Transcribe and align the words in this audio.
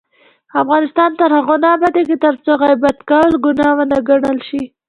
افغانستان 0.61 1.09
تر 1.19 1.29
هغو 1.37 1.55
نه 1.63 1.69
ابادیږي، 1.75 2.15
ترڅو 2.23 2.51
غیبت 2.63 2.97
کول 3.09 3.29
ګناه 3.43 3.71
وګڼل 3.77 4.37
شي. 4.47 4.63